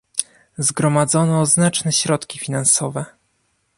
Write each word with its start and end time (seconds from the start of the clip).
Zgromadzono 0.57 1.45
znaczne 1.45 1.91
środki 1.91 2.39
finansowe 2.39 3.05